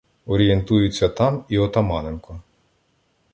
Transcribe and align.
Орієнтується 0.25 1.09
там 1.09 1.45
і 1.49 1.57
Отаманенко. 1.57 2.41